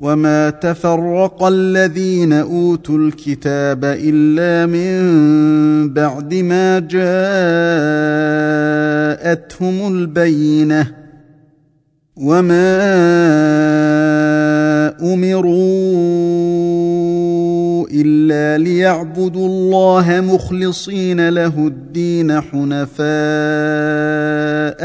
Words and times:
وما 0.00 0.50
تفرق 0.50 1.42
الذين 1.42 2.32
اوتوا 2.32 2.98
الكتاب 2.98 3.84
الا 3.84 4.66
من 4.66 5.94
بعد 5.94 6.34
ما 6.34 6.78
جاءتهم 6.78 7.00
البينه 9.94 10.94
وما 12.16 12.80
امروا 15.02 15.60
الا 17.90 18.64
ليعبدوا 18.64 19.46
الله 19.46 20.20
مخلصين 20.20 21.28
له 21.28 21.66
الدين 21.66 22.40
حنفاء 22.40 23.10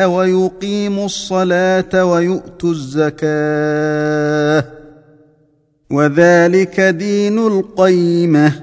ويقيموا 0.10 1.06
الصلاه 1.06 2.06
ويؤتوا 2.06 2.72
الزكاه 2.72 4.75
وذلك 5.90 6.80
دين 6.80 7.48
القيمة. 7.48 8.54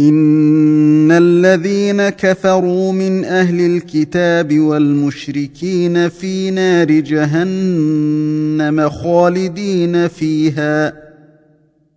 إن 0.00 1.10
الذين 1.10 2.08
كفروا 2.08 2.92
من 2.92 3.24
أهل 3.24 3.60
الكتاب 3.60 4.58
والمشركين 4.58 6.08
في 6.08 6.50
نار 6.50 6.90
جهنم 6.90 8.88
خالدين 8.88 10.08
فيها. 10.08 10.92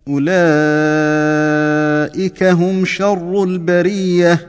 أولئك 0.08 0.24
هم 2.42 2.84
شر 2.84 3.44
البرية. 3.44 4.48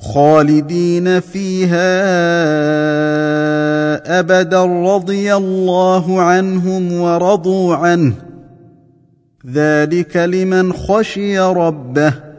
خالدين 0.00 1.20
فيها 1.20 2.00
أبدا 4.20 4.64
رضي 4.64 5.34
الله 5.34 6.20
عنهم 6.22 6.92
ورضوا 6.92 7.76
عنه. 7.76 8.12
ذلك 9.46 10.16
لمن 10.16 10.72
خشي 10.72 11.38
ربه. 11.38 12.29